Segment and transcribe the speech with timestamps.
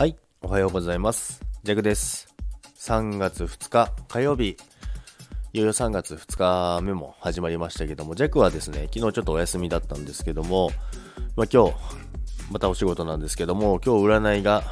[0.00, 1.42] はい、おはようございます。
[1.62, 2.34] ジャグです。
[2.78, 4.56] 3月2日火曜日、
[5.52, 10.70] いよいよ3月2日目も始まりましたけども、ジャックはですね、昨日ちょっとお休みだったんですけども、
[11.36, 11.74] まあ、今日、
[12.50, 14.64] またお仕事なんですけども、今日占いが、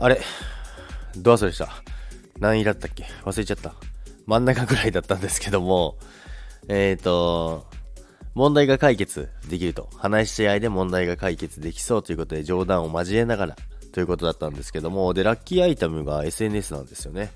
[0.00, 0.20] あれ、
[1.16, 1.68] ど忘れした。
[2.40, 3.04] 何位だったっけ？
[3.24, 3.72] 忘れちゃった。
[4.26, 5.96] 真ん中ぐらいだったんですけども、
[6.66, 7.66] えっ、ー、と、
[8.38, 9.90] 問題が解決できると。
[9.96, 13.56] 話し合いで問題が解決できそうということで冗談を交えながら
[13.90, 17.32] ということだったんですけども、で、ラッキーアイテムが SNS なんですよね。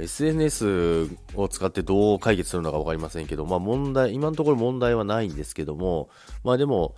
[0.00, 6.08] SNS を使ってどう解決するのか分かりませんけど、まあ問題、今のところ問題はないんですけども、
[6.42, 6.94] まあでも、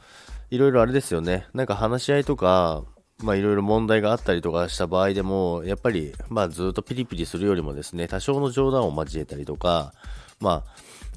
[0.50, 1.48] いろいろあれですよね。
[1.52, 2.84] なんか話し合いとか、
[3.24, 9.92] まあいろいろ問題があったりとかした場合でも、やっぱり、まあずっとピリピリするよりもですね、多少の冗談を交えたりとか、
[10.38, 10.64] まあ、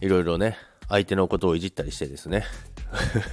[0.01, 0.57] いろいろね、
[0.89, 2.43] 相手のことをいじったりしてですね。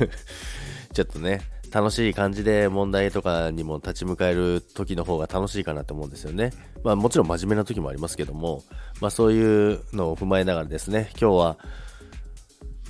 [0.93, 1.41] ちょっとね、
[1.73, 6.53] 楽しい感じで問題とかにも立ち向かえる時の方が楽しいかなと思うんですよね。
[6.85, 8.63] まあもちろん真面目な時もありますけども、
[9.01, 11.59] まあそういうのを踏まえながらですね、今日は、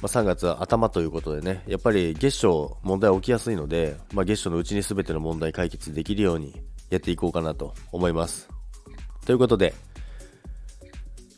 [0.03, 6.55] ま、3月は頭ということでね、やっぱり月初問題起きやすいので、まあ月初のうちに全ての問題解決できるように
[6.91, 8.48] やっていこうかなと思います。
[9.25, 9.75] ということで、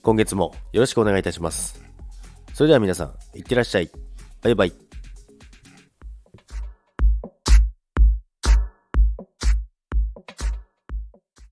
[0.02, 1.87] 今月もよろしくお願いいたします。
[2.58, 3.88] それでは皆さん、いってらっしゃい。
[4.42, 4.87] バイバイ。